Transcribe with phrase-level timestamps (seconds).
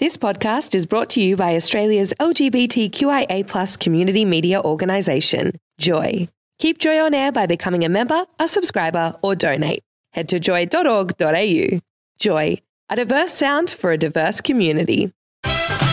[0.00, 6.26] This podcast is brought to you by Australia's LGBTQIA community media organisation, Joy.
[6.58, 9.84] Keep Joy on air by becoming a member, a subscriber, or donate.
[10.12, 11.78] Head to joy.org.au.
[12.18, 12.56] Joy,
[12.90, 15.12] a diverse sound for a diverse community.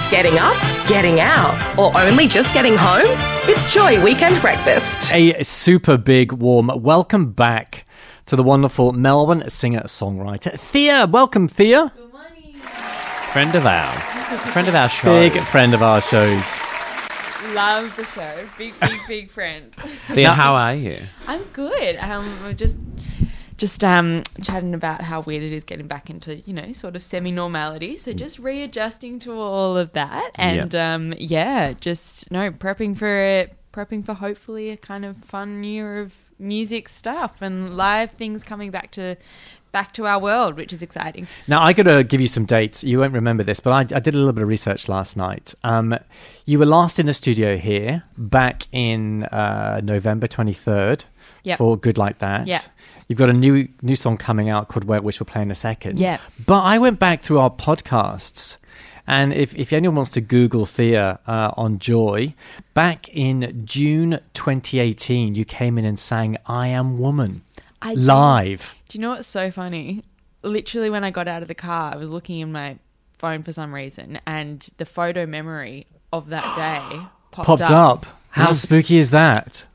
[0.10, 0.58] Getting up,
[0.88, 3.06] getting out, or only just getting home?
[3.44, 5.13] It's Joy Weekend Breakfast.
[5.13, 7.86] A super big warm welcome back
[8.26, 11.06] to the wonderful Melbourne singer songwriter Thea.
[11.06, 11.94] Welcome, Thea.
[13.32, 14.52] Friend of ours.
[14.52, 15.14] Friend of our show.
[15.14, 16.44] Big friend of our shows.
[17.54, 18.50] Love the show.
[18.58, 19.74] Big, big, big friend.
[20.10, 20.98] Thea, how are you?
[21.28, 21.96] I'm good.
[21.96, 22.76] Um, we're just
[23.55, 27.02] just um chatting about how weird it is getting back into you know sort of
[27.02, 27.96] semi normality.
[27.96, 33.55] So just readjusting to all of that, and um yeah, just no prepping for it,
[33.72, 38.72] prepping for hopefully a kind of fun year of music stuff and live things coming
[38.72, 39.16] back to
[39.72, 41.28] back to our world, which is exciting.
[41.48, 42.84] Now, I got to give you some dates.
[42.84, 45.54] You won't remember this, but I, I did a little bit of research last night.
[45.64, 45.98] Um,
[46.46, 51.04] you were last in the studio here back in uh, November 23rd
[51.44, 51.58] Yep.
[51.58, 52.46] for Good Like That.
[52.46, 52.62] Yep.
[53.08, 55.55] You've got a new new song coming out called Where, which we'll play in a
[55.55, 55.98] second.
[56.00, 56.22] Yep.
[56.46, 58.58] But I went back through our podcasts.
[59.08, 62.35] And if, if anyone wants to Google Thea uh, on Joy,
[62.76, 67.41] back in June 2018, you came in and sang I Am Woman
[67.81, 68.75] I live.
[68.89, 70.03] Do you know what's so funny?
[70.43, 72.77] Literally, when I got out of the car, I was looking in my
[73.17, 78.05] phone for some reason, and the photo memory of that day popped, Popped up.
[78.31, 79.65] How spooky is that?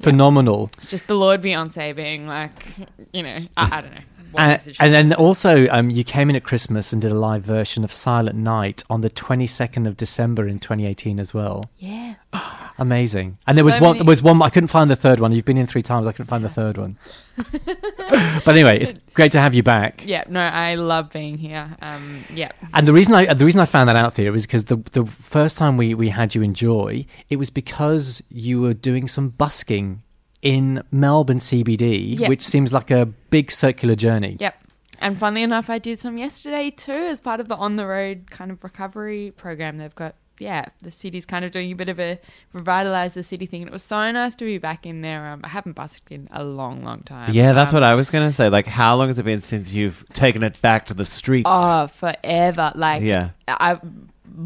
[0.00, 0.70] Phenomenal.
[0.78, 2.52] It's just the Lord Beyonce being like,
[3.12, 4.00] you know, I, I don't know.
[4.36, 7.82] And, and then also, um, you came in at Christmas and did a live version
[7.82, 11.64] of Silent Night on the 22nd of December in 2018 as well.
[11.78, 12.14] yeah,
[12.78, 13.38] Amazing.
[13.46, 13.90] And there was So one.
[13.90, 14.40] many- There was one.
[14.40, 15.32] I couldn't find the third one.
[15.32, 16.06] You've been in three times.
[16.06, 16.96] I couldn't find the third one.
[17.64, 20.04] but anyway, it's great to have you back.
[20.06, 21.76] yeah, no, I love being here.
[21.82, 24.64] Um, yeah, And the reason I the reason I found that out there is because
[24.64, 29.08] the the first time we we had you enjoy it was because you were doing
[29.08, 30.02] some busking
[30.42, 32.28] in Melbourne CBD, Yep.
[32.28, 34.36] which seems like a big circular journey.
[34.40, 34.54] yep.
[35.00, 38.30] And funnily enough, I did some yesterday too, as part of the on the road
[38.30, 39.78] kind of recovery program.
[39.78, 40.14] They've got.
[40.38, 42.18] Yeah, the city's kind of doing a bit of a
[42.52, 43.62] revitalize the city thing.
[43.62, 45.26] And it was so nice to be back in there.
[45.28, 47.32] Um, I haven't busked in a long, long time.
[47.32, 48.48] Yeah, that's Um, what I was going to say.
[48.48, 51.46] Like, how long has it been since you've taken it back to the streets?
[51.46, 52.72] Oh, forever.
[52.74, 53.30] Like, Yeah.
[53.48, 53.78] I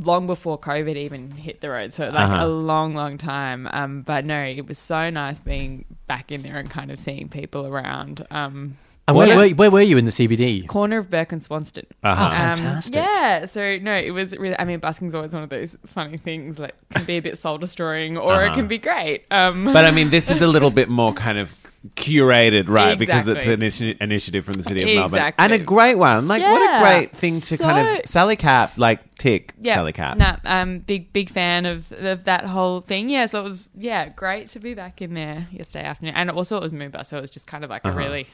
[0.00, 2.47] long before COVID even hit the road, so like Uh-huh.
[2.47, 3.69] a long, long time.
[3.72, 7.28] Um, but no, it was so nice being back in there and kind of seeing
[7.28, 8.24] people around.
[8.30, 8.76] Um,
[9.09, 10.67] And where, where, where were you in the CBD?
[10.69, 11.87] corner of Bourke and Swanston.
[12.05, 12.23] Uh-huh.
[12.23, 12.95] Oh, Um, fantastic.
[12.95, 14.57] yeah, so no, it was really.
[14.59, 16.59] I mean, busking's always one of those funny things.
[16.61, 18.55] Like, can be a bit soul destroying, or it Uh-huh.
[18.55, 19.25] can be great.
[19.31, 21.53] Um, But I mean, this is a little bit more kind of
[21.97, 23.01] curated, right?
[23.01, 23.07] Exactly.
[23.07, 25.05] Because it's an initi- initiative from the city of Melbourne.
[25.19, 25.45] Exactly.
[25.45, 26.29] And a great one.
[26.29, 28.09] Like, what a great thing to kind of.
[28.09, 29.53] Sally Capp, like, tick.
[29.61, 30.17] yeah, Sally Capp.
[30.17, 33.11] Nah, um, big big fan of of that whole thing.
[33.11, 36.57] Yeah, so it was yeah great to be back in there yesterday afternoon, and also
[36.57, 38.29] it was Moomba, so it was just kind of like a really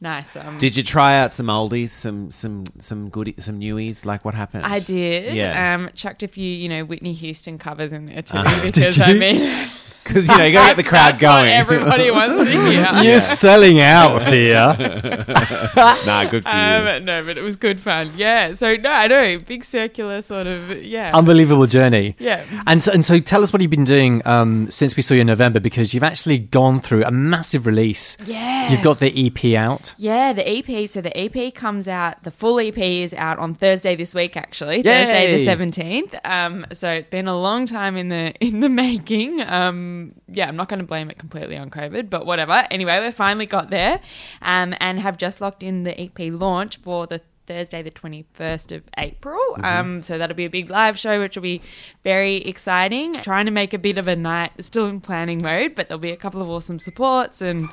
[0.00, 0.36] nice.
[0.36, 4.04] Um, Did you try out some oldies, some some some goody, some newies?
[4.04, 4.64] Like, what happened?
[4.66, 5.34] I did.
[5.34, 5.74] Yeah.
[5.74, 8.62] Um, chucked a few, you know, Whitney Houston covers in there too, Uh-huh.
[8.64, 9.70] because I mean,
[10.06, 11.52] Because, you know, you got to get the crowd that's what going.
[11.52, 12.88] everybody wants to hear.
[13.02, 14.76] You're selling out, Thea.
[16.06, 16.56] nah, good for you.
[16.56, 18.12] Um, no, but it was good fun.
[18.16, 18.52] Yeah.
[18.52, 21.10] So no, I know big circular sort of yeah.
[21.14, 22.14] Unbelievable journey.
[22.18, 22.44] Yeah.
[22.66, 25.22] And so, and so tell us what you've been doing um, since we saw you
[25.22, 28.16] in November because you've actually gone through a massive release.
[28.24, 28.70] Yeah.
[28.70, 29.94] You've got the EP out.
[29.98, 30.88] Yeah, the EP.
[30.88, 32.22] So the EP comes out.
[32.22, 34.36] The full EP is out on Thursday this week.
[34.36, 36.14] Actually, Thursday the seventeenth.
[36.24, 39.40] Um, so it's been a long time in the in the making.
[39.42, 39.95] Um,
[40.28, 42.66] yeah, I'm not going to blame it completely on COVID, but whatever.
[42.70, 44.00] Anyway, we finally got there,
[44.42, 47.20] um, and have just locked in the EP launch for the.
[47.46, 49.38] Thursday, the 21st of April.
[49.62, 51.62] Um, so that'll be a big live show, which will be
[52.02, 53.14] very exciting.
[53.14, 56.10] Trying to make a bit of a night, still in planning mode, but there'll be
[56.10, 57.68] a couple of awesome supports and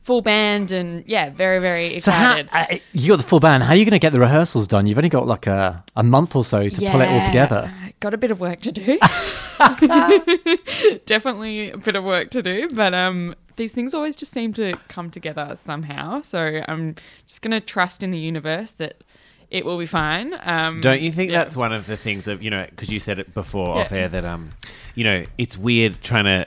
[0.00, 2.74] full band, and yeah, very, very So how, excited.
[2.74, 3.62] uh, you got the full band.
[3.62, 4.88] How are you going to get the rehearsals done?
[4.88, 7.72] You've only got like a, a month or so to pull it all together.
[8.02, 8.98] Got a bit of work to do.
[11.06, 14.74] Definitely a bit of work to do, but um, these things always just seem to
[14.88, 16.20] come together somehow.
[16.22, 19.02] So I'm just gonna trust in the universe that
[19.50, 20.34] it will be fine.
[20.42, 21.44] Um, Don't you think yeah.
[21.44, 23.82] that's one of the things of you know because you said it before Yeah.
[23.82, 24.50] off air that um
[24.96, 26.46] you know it's weird trying to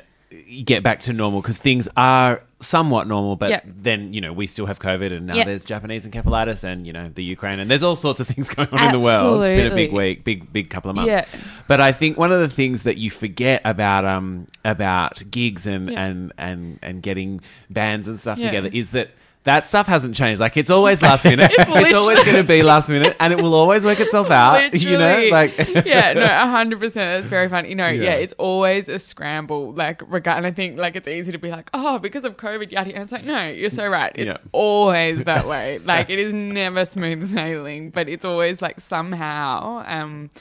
[0.63, 3.63] get back to normal because things are somewhat normal, but Yep.
[3.67, 5.45] then you know we still have COVID and now Yep.
[5.45, 8.69] there's Japanese encephalitis and you know the Ukraine and there's all sorts of things going
[8.71, 9.43] on in the world.
[9.43, 9.97] It's been a big Absolutely.
[10.09, 11.09] week, big big couple of months.
[11.09, 11.25] Yeah.
[11.67, 15.89] But I think one of the things that you forget about um about gigs and
[15.91, 16.05] Yeah.
[16.05, 18.45] and and and getting bands and stuff Yeah.
[18.47, 19.11] together is that
[19.45, 20.41] That stuff hasn't changed.
[20.41, 21.51] Like it's always last minute.
[21.53, 24.73] It's it's, always going to be last minute, and it will always work itself out.
[24.73, 25.55] You know, like
[25.85, 27.11] yeah, no, hundred percent.
[27.21, 27.69] That's very funny.
[27.69, 28.03] You know, yeah.
[28.05, 28.13] Yeah.
[28.13, 29.71] it's always a scramble.
[29.71, 32.71] Like, regard, and I think like it's easy to be like, oh, because of COVID,
[32.71, 32.91] yada.
[32.93, 34.11] And it's like, no, you're so right.
[34.15, 34.37] It's Yeah.
[34.51, 35.77] always that way.
[35.77, 40.31] Like, it is never smooth sailing, but it's always like somehow, um,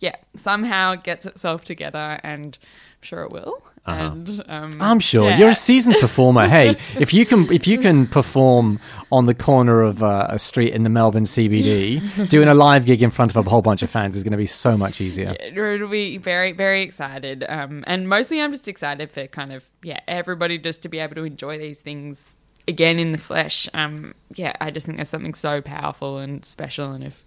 [0.00, 3.62] yeah, somehow it gets itself together, and I'm sure it will.
[3.86, 5.38] And um, I'm sure yeah.
[5.38, 6.48] you're a seasoned performer.
[6.48, 8.80] hey, if you can if you can perform
[9.12, 13.02] on the corner of uh, a street in the Melbourne CBD, doing a live gig
[13.02, 15.36] in front of a whole bunch of fans is going to be so much easier.
[15.40, 17.44] It'll be very, very excited.
[17.48, 21.14] Um, and mostly I'm just excited for kind of, yeah, everybody just to be able
[21.16, 22.34] to enjoy these things
[22.68, 23.68] again in the flesh.
[23.74, 26.92] Um, yeah, I just think there's something so powerful and special.
[26.92, 27.22] And if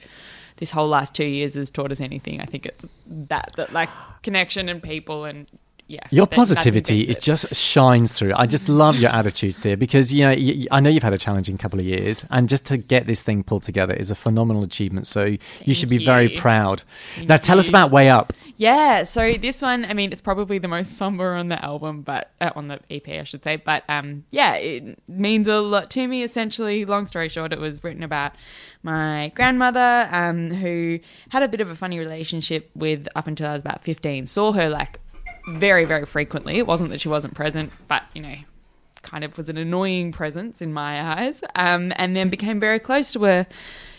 [0.58, 3.90] this whole last two years has taught us anything, I think it's that, that like
[4.24, 5.48] connection and people and,
[5.90, 6.02] yeah.
[6.12, 8.34] Your positivity it just shines through.
[8.36, 11.14] I just love your attitude there because you know y- y- I know you've had
[11.14, 14.16] a challenging couple of years, and just to get this thing pulled together is a
[14.16, 15.08] phenomenal achievement.
[15.08, 16.40] So you should be very you.
[16.40, 16.84] proud.
[17.24, 18.34] now tell us about Way Up.
[18.56, 22.30] Yeah, so this one, I mean, it's probably the most somber on the album, but
[22.40, 23.56] uh, on the EP, I should say.
[23.56, 26.22] But um, yeah, it means a lot to me.
[26.22, 28.34] Essentially, long story short, it was written about
[28.84, 31.00] my grandmother, um, who
[31.30, 34.28] had a bit of a funny relationship with up until I was about fifteen.
[34.28, 35.00] Saw her like
[35.58, 36.58] very, very frequently.
[36.58, 38.36] It wasn't that she wasn't present, but you know,
[39.02, 41.44] kind of was an annoying presence in my eyes.
[41.56, 43.48] Um, and then became very close to her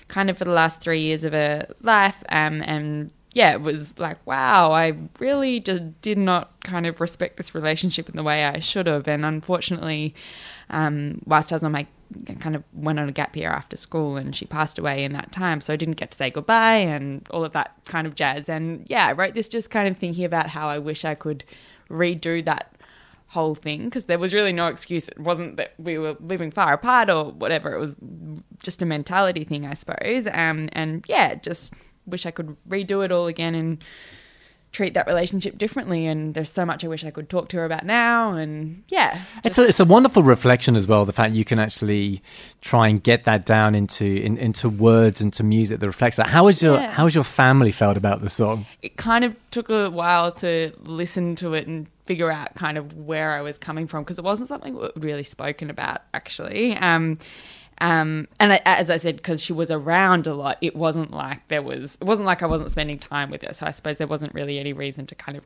[0.08, 2.23] kind of for the last three years of her life.
[2.29, 7.37] Um, and yeah, it was like, wow, I really just did not kind of respect
[7.37, 9.06] this relationship in the way I should have.
[9.06, 10.14] And unfortunately,
[10.69, 11.87] um, whilst I was on my
[12.41, 15.31] kind of went on a gap year after school and she passed away in that
[15.31, 18.49] time so i didn't get to say goodbye and all of that kind of jazz
[18.49, 21.45] and yeah i wrote this just kind of thinking about how i wish i could
[21.89, 22.75] redo that
[23.31, 25.09] whole thing because there was really no excuse.
[25.09, 27.73] It wasn't that we were living far apart or whatever.
[27.73, 27.97] It was
[28.61, 30.27] just a mentality thing, I suppose.
[30.27, 31.73] Um, and yeah, just
[32.07, 33.85] wish I could redo it all again and
[34.72, 36.06] treat that relationship differently.
[36.06, 38.34] And there's so much I wish I could talk to her about now.
[38.34, 41.05] And yeah, It's a, it's a wonderful reflection as well.
[41.05, 42.22] The fact you can actually
[42.61, 46.28] try and get that down into in, into words and to music that reflects that.
[46.28, 46.93] How was your Yeah.
[46.93, 48.67] How was your family felt about the song?
[48.82, 52.93] it kind of took a while to listen to it and figure out kind of
[52.97, 56.77] where I was coming from because it wasn't something really spoken about actually.
[56.77, 57.19] Um,
[57.81, 61.47] um, and I, as I said, because she was around a lot, it wasn't like
[61.47, 61.97] there was.
[62.01, 63.53] It wasn't like I wasn't spending time with her.
[63.53, 65.45] So I suppose there wasn't really any reason to kind of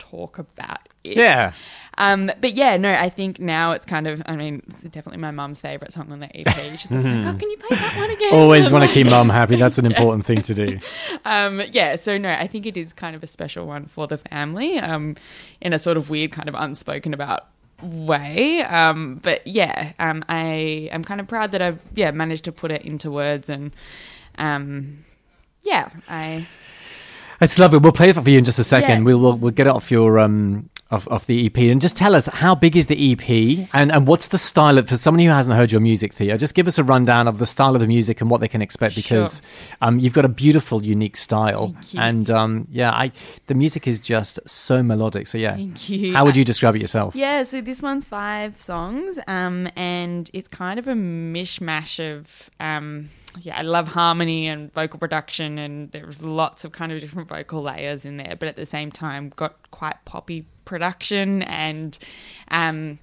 [0.00, 1.16] talk about it.
[1.16, 1.52] Yeah.
[1.98, 4.22] Um, but yeah, no, I think now it's kind of.
[4.26, 6.78] I mean, it's definitely my mum's favorite song on the EP.
[6.78, 9.28] She's always like, "Oh, can you play that one again?" Always want to keep mum
[9.28, 9.56] happy.
[9.56, 10.80] That's an important thing to do.
[11.24, 14.16] um, yeah, so no, I think it is kind of a special one for the
[14.16, 15.16] family, um,
[15.60, 17.46] in a sort of weird, kind of unspoken about
[17.82, 18.62] way.
[18.62, 22.70] Um, but yeah, um, I am kind of proud that I've yeah managed to put
[22.70, 23.72] it into words and
[24.38, 25.04] um,
[25.62, 26.46] yeah, I
[27.40, 27.78] It's lovely.
[27.78, 28.98] We'll play it for you in just a second.
[28.98, 29.04] Yeah.
[29.04, 32.14] We'll, we'll we'll get it off your um off, off the EP and just tell
[32.14, 35.30] us how big is the EP and and what's the style of for someone who
[35.30, 37.86] hasn't heard your music, Thea Just give us a rundown of the style of the
[37.86, 39.40] music and what they can expect because
[39.80, 42.00] um you've got a beautiful, unique style Thank you.
[42.00, 43.12] and um yeah, I
[43.46, 45.26] the music is just so melodic.
[45.26, 46.12] So yeah, Thank you.
[46.14, 47.14] how would you describe it yourself?
[47.14, 53.10] Yeah, so this one's five songs, um, and it's kind of a mishmash of, um,
[53.38, 57.62] yeah, I love harmony and vocal production, and there's lots of kind of different vocal
[57.62, 61.42] layers in there, but at the same time, got quite poppy production.
[61.42, 61.98] And,
[62.48, 62.98] um,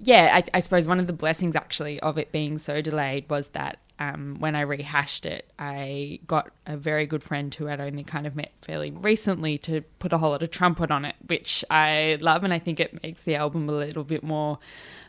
[0.00, 3.48] yeah, I, I suppose one of the blessings actually of it being so delayed was
[3.48, 8.04] that um, when I rehashed it, I got a very good friend who I'd only
[8.04, 11.64] kind of met fairly recently to put a whole lot of trumpet on it, which
[11.70, 14.58] I love, and I think it makes the album a little bit more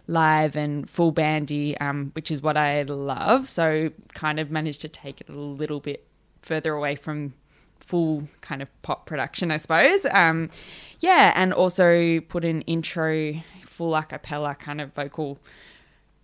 [0.08, 3.50] live and full bandy, um, which is what I love.
[3.50, 6.08] So kind of managed to take it a little bit
[6.42, 7.34] further away from
[7.80, 10.06] full kind of pop production, I suppose.
[10.12, 10.50] Um,
[11.02, 13.34] yeah, and also put an intro,
[13.66, 15.40] full a cappella kind of vocal,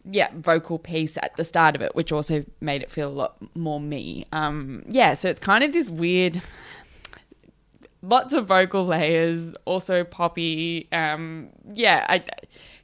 [0.06, 3.36] yeah, vocal piece at the start of it, which also made it feel a lot
[3.56, 4.26] more me.
[4.32, 6.42] Um, yeah, so it's kind of this weird,
[8.02, 10.88] lots of vocal layers, also poppy.
[10.92, 12.24] Um, yeah, I.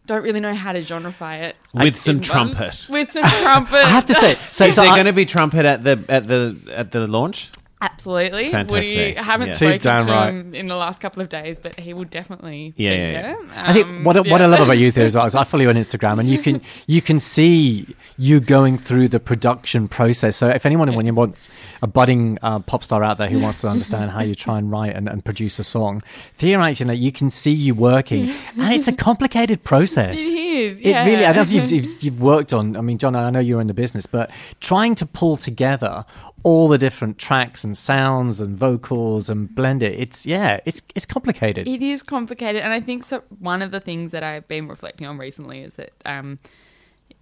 [0.06, 1.56] Don't really know how to genreify it.
[1.72, 2.88] With some in one- trumpet.
[2.90, 3.76] With some trumpet.
[3.86, 6.26] I have to say, so, Is so there going to be trumpet at the at
[6.26, 7.52] the at the launch?
[7.82, 8.30] Absolutely.
[8.46, 9.18] Woody, Fantastic.
[9.18, 9.54] I haven't Yeah.
[9.56, 10.30] spoken Too to right.
[10.34, 13.22] him in the last couple of days, but he will definitely Yeah, be yeah, yeah.
[13.22, 13.38] there.
[13.56, 15.46] I think Um, what I- what I love about you there as well is I
[15.46, 17.86] follow you on Instagram, and you can you can see
[18.18, 20.36] you going through the production process.
[20.36, 21.48] So if anyone when you want
[21.82, 24.70] a budding uh, pop star out there who wants to understand how you try and
[24.70, 26.02] write and, and produce a song,
[26.36, 30.18] Thea actually you can see you working, and it's a complicated process.
[30.18, 31.24] It is, It really.
[31.26, 32.76] I don't know if you've, you've, you've worked on.
[32.76, 36.04] I mean, John, I know you're in the business, but trying to pull together
[36.44, 40.00] all the different tracks and sounds and vocals and blend it.
[40.00, 41.68] It's yeah, it's it's complicated.
[41.68, 43.24] It is complicated, and I think so.
[43.40, 46.40] One of the things that I've been reflecting on recently is that um,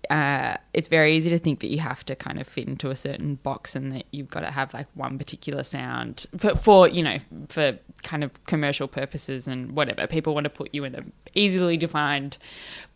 [0.10, 2.96] uh, it's very easy to think that you have to kind of fit into a
[2.96, 7.04] certain box, and that you've got to have like one particular sound for, for you
[7.04, 7.18] know
[7.50, 10.08] for kind of commercial purposes and whatever.
[10.08, 12.38] People want to put you in a easily defined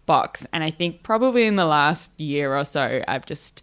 [0.06, 3.62] box, and I think probably in the last year or so, I've just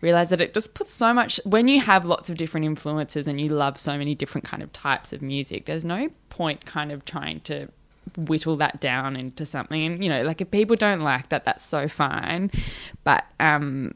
[0.00, 3.40] realize that it just puts so much when you have lots of different influences and
[3.40, 7.04] you love so many different kind of types of music there's no point kind of
[7.04, 7.68] trying to
[8.16, 9.84] whittle that down into something.
[9.84, 12.50] And you know like if people don't like that that's so fine.
[13.04, 13.94] But um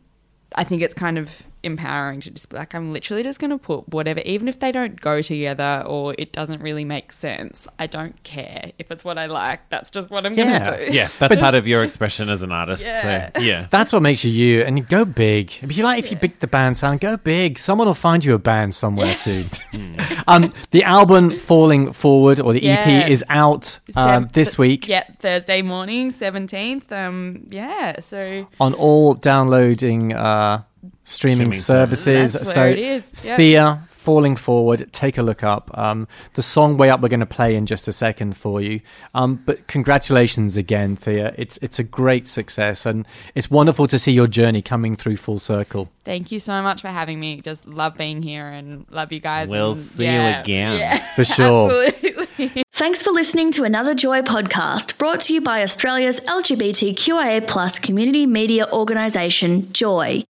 [0.57, 3.59] i think it's kind of empowering to just be like i'm literally just going to
[3.59, 7.87] put whatever even if they don't go together or it doesn't really make sense i
[7.87, 10.64] don't care if it's what i like that's just what i'm Yeah.
[10.64, 12.85] going to do Yeah, that's part of your expression as an artist.
[12.85, 13.31] Yeah.
[13.35, 15.52] So yeah, That's what makes you you, and you go big.
[15.62, 17.59] If you like, if you pick the band sound, go big.
[17.59, 19.50] Someone will find you a band somewhere soon.
[20.26, 22.81] um, the album "Falling Forward" or the Yeah.
[22.81, 26.90] EP is out um, Sev- this week Yeah, Thursday morning, seventeenth.
[26.93, 28.00] Um, yeah.
[28.00, 30.62] So on all downloading uh,
[31.11, 32.33] streaming, Streaming services.
[32.35, 33.37] That's so where it is, yeah.
[33.37, 33.87] Thea.
[34.00, 35.71] Falling forward, take a look up.
[35.76, 38.81] Um, the song "Way Up" we're going to play in just a second for you.
[39.14, 41.35] Um, but congratulations again, Thea.
[41.37, 45.38] It's it's a great success, and it's wonderful to see your journey coming through full
[45.38, 45.90] circle.
[46.07, 47.43] thank you so much for having me.
[47.43, 49.50] Just love being here and love you guys.
[49.50, 50.79] We'll and, see you again.
[50.79, 51.85] Yeah, For sure.
[51.87, 52.62] absolutely.
[52.73, 58.25] Thanks for listening to another Joy podcast brought to you by Australia's LGBTQIA plus community
[58.25, 60.23] media organisation, Joy.